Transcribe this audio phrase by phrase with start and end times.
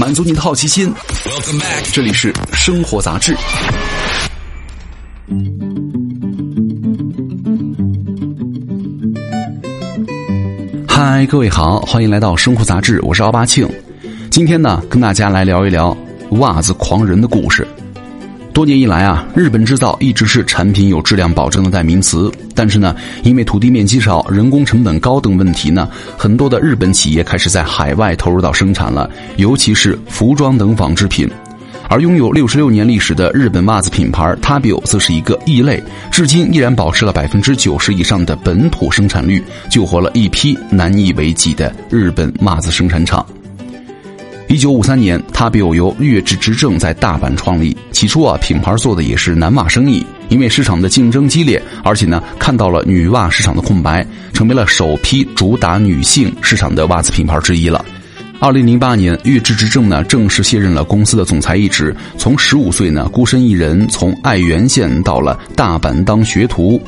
[0.00, 0.90] 满足你的好奇心。
[1.92, 3.36] 这里是生活杂志。
[10.88, 13.68] 嗨，各位好，欢迎来到生活杂志，我是奥巴庆。
[14.30, 15.94] 今天呢，跟大家来聊一聊
[16.30, 17.68] 袜子狂人的故事。
[18.60, 22.30] 多年以来啊，日本制造一直是产品有质量保证的代名词。
[22.54, 31.26] 但是呢，因为土地面积少、人工成本高等问题呢，很多的日本企业开始在海外投入到生产了，尤其是服装等纺织品。
[31.88, 43.24] 而拥有六十六年历史的日本袜子品牌 Tabio 则是一个异类，至今依然保持了百分之九十以上的本土生产率，救活了一批难以为继的日本袜子生产厂。
[44.50, 47.76] 一九五三年，它比由月之执政在大阪创立。
[47.92, 57.84] 起初啊，品牌做的也是男袜生意，因为市场的竞争激烈，而且呢，看到了女袜市场的空白，成为了首批主打女性市场的袜子品牌之一了。
[58.40, 66.82] 二零零八年，月之执政呢正式卸任了公司的总裁一职，从十五岁呢孤身一人从爱媛县到了大阪当学徒。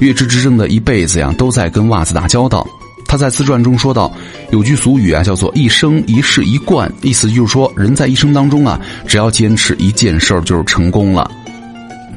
[0.00, 2.66] 月之执政的一辈子呀，都在跟袜子打交道。
[3.08, 4.12] 他在自传中说道
[4.50, 11.30] ：“有句俗语啊，叫做一生一世一贯，意思就是说，人在一生当中啊，只要坚持一件事儿，就是成功了。”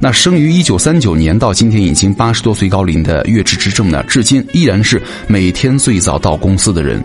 [0.01, 7.03] 那生于一九三九年到今天已经八十多岁高龄的月之之正呢，至今依然是每天最早到公司的人。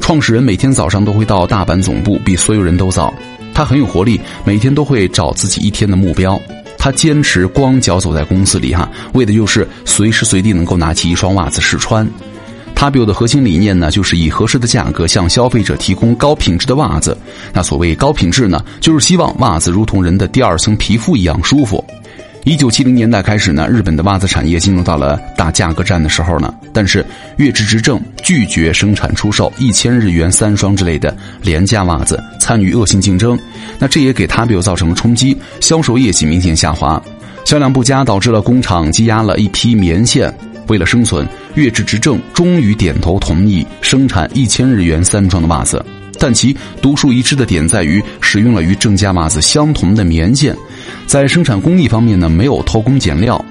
[0.00, 3.12] 创始人每天早上都会到大阪总部，比所有人都早。
[3.52, 6.40] 他很有活力，每天都会找自己一天的目标。
[6.78, 12.08] 他坚持光脚走在公司里哈，为的就是随时随地能够拿起一双袜子试穿。
[12.80, 17.14] 他 b i 的核心理念呢，就是以合适的价格向消费者提供高品质的袜子。
[17.52, 21.84] 那所谓高品质呢，就是希望袜子如同人的第二层皮肤一样舒服。
[22.44, 26.54] 一九七零年代开始呢，日本的袜子产业进入到了打价格战的时候呢。
[26.72, 27.04] 但是
[27.36, 33.38] 月之执政拒绝生产出售一千日元三双之类的廉价袜子，参与恶性竞争。
[33.78, 36.98] 那这也给他 b i 造成了冲击，销售业绩明显下滑，
[37.44, 40.34] 销量不佳导致了工厂积压了一批棉线。
[40.70, 41.26] 为了生存，
[41.56, 45.84] 月之执政终于点头同意生产一千日元三双的袜子，
[46.16, 50.56] 但其独树一帜的点在于使用了与正价袜子相同的棉线，
[51.06, 53.44] 在生产工艺方面呢没有偷工减料，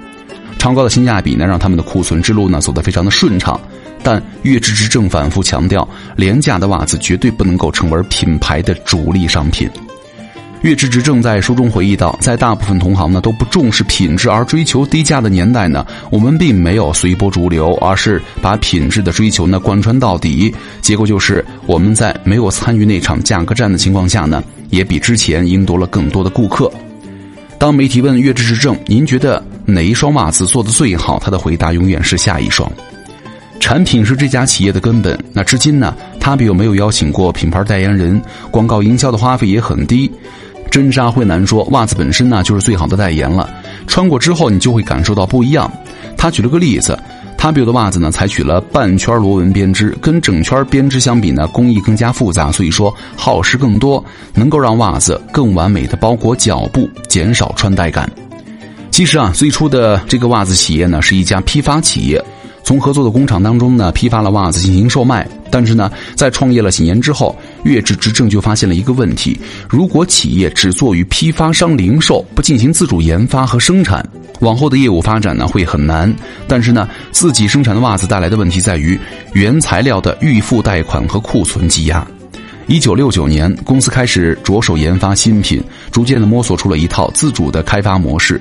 [0.58, 3.59] 超高的性价比呢让他们的库存之路呢走得非常的顺畅。
[4.02, 5.85] 但月之执政反复强调，
[6.16, 9.69] 廉价的袜子绝对不能够成为品牌的主力商品。
[10.62, 20.53] 月之执政在书中回忆到，在大部分同行呢都不重视品质而追求低价的年代呢，我们并没有随波逐流，而是把品质的追求呢贯穿到底。
[20.81, 26.70] 结果就是我们在没有参与那场价格战的情况下呢，也比之前赢得了更多的顾客。
[27.58, 31.18] 当媒体问月之执政，您觉得哪一双袜子做的最好？
[31.20, 32.70] 他的回答永远是下一双。
[33.62, 35.18] 产品是这家企业的根本。
[35.34, 38.22] 那至今呢，他并没有邀请过品牌代言人，
[38.52, 40.09] 广告营销的花费也很低。
[40.69, 43.50] 真沙灰男说，袜子本身呢就是最好的代言了。
[43.88, 45.72] 穿过之后，你就会感受到不一样。
[46.16, 46.97] 他举了个例子，
[47.38, 54.03] 他 b 的袜子呢采取了半圈螺纹编织，跟整圈编织相比呢，工艺更加复杂，所以说耗时更多，
[54.34, 58.09] 能够让袜子更完美的包裹脚部，减少穿戴感。
[58.91, 62.24] 其实啊，最初的这个袜子企业呢是一家批发企业。
[62.69, 65.28] 从合作的工厂当中呢，批发了袜子进行售卖。
[65.50, 69.35] 但是呢，在创业了几年之后，月之执政就发现了一个问题：
[69.68, 74.08] 如果企业只做与批发商零售，不进行自主研发和生产，
[74.41, 76.16] 往后的业务发展呢会很难。
[76.47, 79.00] 但是呢，自己生产的袜子带来的问题在于
[79.34, 82.06] 原材料的预付贷款和库存积压。
[82.68, 85.59] 一九六九年，公司开始着手研发新品，
[85.90, 88.40] 逐渐的摸索出了一套自主的开发模式。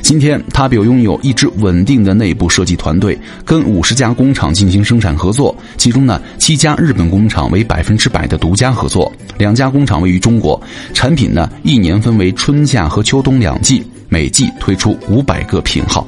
[0.00, 5.54] 今天，他比拥有一支稳定的内部设计团队，跟五十家工厂进行生产合作。
[5.76, 10.60] 其中呢，七家日本工厂为百分之百的独家合作，两家工厂位于中国。
[10.94, 16.06] 产品呢，一年分为春夏和秋冬两季，每季推出五百个品号。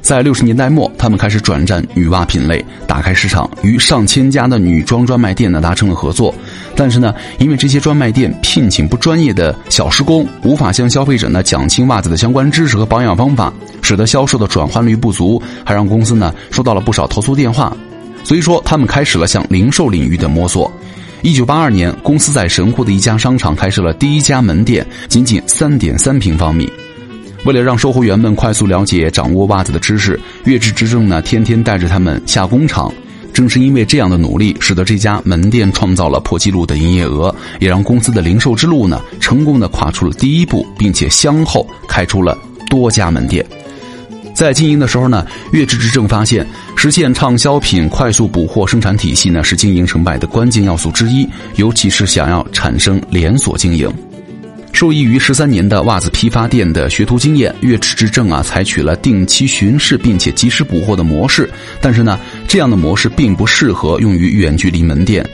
[0.00, 6.32] 在六十年代末，他们开始转战女袜品类，打开市场，与上千家的女装专卖店呢达成了合作。
[6.76, 17.74] 但是呢，因为这些专卖店聘请不专业的小时工，无法向消费者呢讲清袜子的相关知识和保养方法，使得销售的转换率不足，还让公司呢收到了不少投诉电话。
[18.22, 20.70] 所以说，他们开始了向零售领域的摸索。
[21.22, 26.70] 一九八二年，公司在神户的一家商场开设了第一家门店，仅仅三点三平方米。
[27.44, 32.92] 为了让售货员们快速了解、掌握袜子的知识，月之执政呢天天带着他们下工厂。
[33.36, 42.34] 正是因为这样的努力，使得这家门店创造了破纪录的营业额，也让公司的零售之路呢成功的跨出了第一步，并且先后开出了
[42.70, 43.44] 多家门店。
[44.34, 46.46] 在经营的时候呢，月之执政发现，
[46.76, 53.92] 实现畅销品快速补货生产体系呢，是经营成败的关键要素之一，尤其是想要产生连锁经营。
[54.76, 61.48] 受益于十三年的袜子批发店的学徒经验，月之正啊，采取了定期巡视并且及时补货的模式。
[61.80, 65.26] 但是呢，这样的模式并不适合用于远距离门店。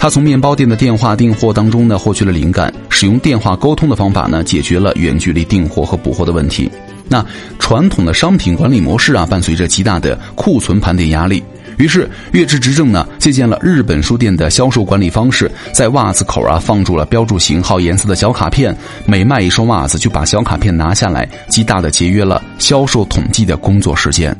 [0.00, 6.68] 他从面包店的电话订货当中呢，获取了灵感，使用电话沟通的方法呢，解决了远距离订货和补货的问题。
[7.08, 7.24] 那
[7.60, 11.40] 传统的商品管理模式啊，伴随着极大的库存盘点压力。
[11.78, 18.76] 于是，月之执政呢，借鉴了日本书店的销售管理方式，在袜子口啊放住了标注型号、颜色的小卡片，
[19.06, 24.36] 每卖一双袜子就把小卡片拿下来，极大的节约了销售统计的工作时间。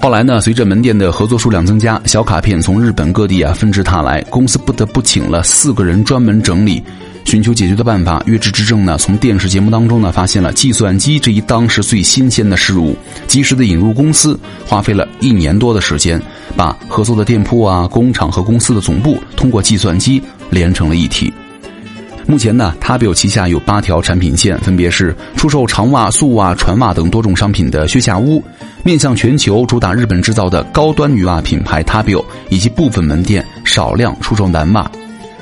[0.00, 6.80] 后来呢，随着门店的合作数量增加，小卡片从日本各地啊纷至沓来，公司不得不请了四个人专门整理。
[7.26, 12.96] 寻求解决的办法，月之之政呢，从电视节目当中呢，发现了计算机这一当时最新鲜的事物，
[13.26, 16.22] 及时的引入公司，花费了一年多的时间，
[16.56, 21.32] 把合作的店铺啊、工厂和公司的总部通过计算机连成了一体。
[22.28, 28.40] 目前呢，Tabio 旗下有八条产品线，分别是出售长袜、素袜、船袜等多种商品的靴下屋，
[28.84, 34.88] 面向全球主打日本制造的高端女袜品牌 Tabio，以及部分门店少量出售男袜。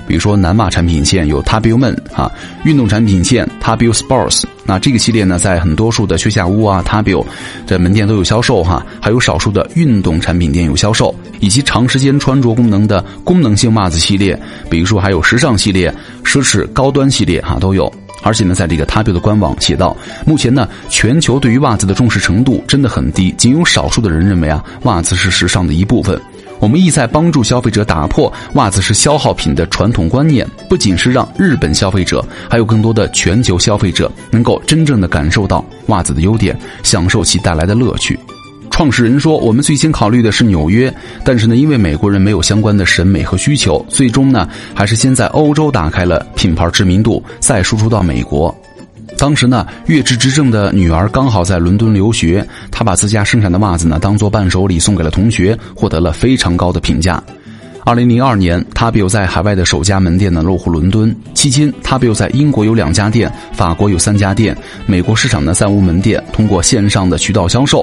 [0.06, 2.31] 比如说男袜产品线有 Tabio Men 啊，
[2.65, 7.25] 运动产品线 Tabio Sports，那这个系列呢，在很多数的靴下屋啊 Tabio
[7.67, 15.93] 这门店都有销售哈，还有少数的运动产品店有销售，以及长时间穿着功能的功能性袜子系列，比如说还有时尚系列、
[16.25, 17.93] 奢侈高端系列哈都有。
[18.23, 26.19] 而且呢，在这个 Tabio 的官网写道，目前呢，全球对于袜子的重视程度真的很低，仅有少数的人认为啊，袜子是时尚的一部分。
[26.65, 38.19] 我们意在帮助消费者打破袜子是消耗品的传统观念，不仅是让日本消费者，还有更多的全球消费者能够真正的感受到袜子的优点，享受其带来的乐趣。
[38.71, 48.53] 创始人说：“我们最先考虑的是纽约，但是呢，因为美国人没有相关的审美和需求，最终呢，还是先在欧洲打开了品牌知名度，再输出到美国。”
[49.25, 57.25] 当时呢，月之执政的女儿刚好在伦敦留学，她把自家生产的袜子呢当做伴手礼送给了同学，获得了非常高的评价。
[57.87, 64.55] 二零零二年，他比有在海外的首家门店呢落户伦敦，期间他比有在英国有两家店，法国有三家店，
[64.85, 67.82] 美国市场呢暂无门店，通过线上的渠道销售。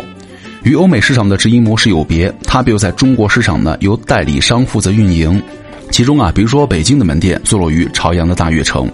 [0.62, 5.42] 与欧美市场的直营模式有别，他比有在中国市场呢由代理商负责运营，
[5.90, 8.88] 其中啊，比如说北京的门店坐落于朝阳的大悦城。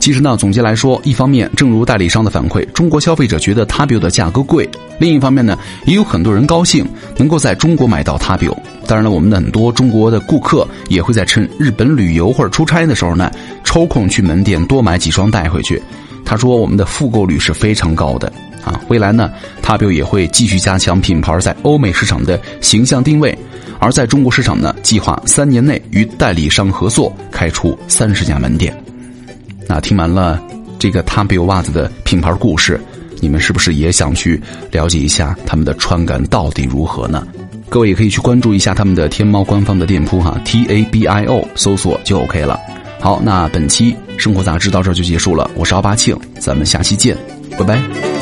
[0.00, 4.64] 其实呢，总结来说，一方面，正如代理商的反馈，中国消费者觉得 Tabio 的价格贵；
[4.98, 6.86] 另一方面呢，也有很多人高兴
[7.16, 8.56] 能够在中国买到 Tabio。
[8.86, 13.30] 当然了，我们的很多中国的顾客也会在趁日本旅游或者出差的时候呢，
[13.64, 15.82] 抽空去门店多买几双带回去。
[16.24, 18.32] 他说，我们的复购率是非常高的
[18.64, 18.80] 啊。
[18.88, 19.30] 未来呢
[19.62, 23.36] ，Tabio 也会继续加强品牌在欧美市场的形象定位，
[23.80, 28.72] 而在中国市场呢，计划三年内与代理商合作开出三十家门店。
[29.68, 30.42] 那听完了
[30.78, 32.80] 这个 Tabio 袜子的品牌故事，
[33.20, 34.42] 你们是不是也想去
[34.72, 37.26] 了解一下他们的穿感到底如何呢？
[37.68, 42.58] 各位也可以去关注一下他们的天猫官方的店铺哈，T A B I O 搜索就 OK 了。
[42.98, 47.14] 好，那本期生活杂志到这就结束了，我是奥巴庆，咱们下期见，
[47.58, 48.17] 拜拜。